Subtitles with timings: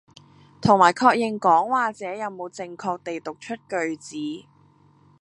[0.59, 4.17] 同埋確認講話者有冇正確地讀出句子